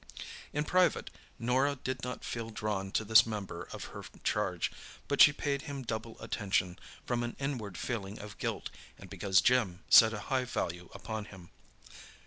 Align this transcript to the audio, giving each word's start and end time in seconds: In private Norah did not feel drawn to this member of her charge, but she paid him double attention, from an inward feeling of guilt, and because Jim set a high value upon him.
In 0.51 0.63
private 0.63 1.11
Norah 1.37 1.75
did 1.75 2.01
not 2.01 2.25
feel 2.25 2.49
drawn 2.49 2.91
to 2.93 3.05
this 3.05 3.23
member 3.27 3.67
of 3.71 3.83
her 3.93 4.03
charge, 4.23 4.71
but 5.07 5.21
she 5.21 5.31
paid 5.31 5.61
him 5.61 5.83
double 5.83 6.19
attention, 6.19 6.79
from 7.05 7.21
an 7.21 7.35
inward 7.37 7.77
feeling 7.77 8.17
of 8.17 8.39
guilt, 8.39 8.71
and 8.97 9.11
because 9.11 9.41
Jim 9.41 9.83
set 9.89 10.11
a 10.11 10.19
high 10.21 10.45
value 10.45 10.89
upon 10.95 11.25
him. 11.25 11.51